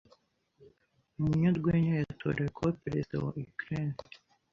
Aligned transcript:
Umunyarwenya 1.19 1.93
yatorewe 2.01 2.47
kuba 2.55 2.75
Perezida 2.83 3.15
wa 3.23 3.31
Ukraine 3.51 3.97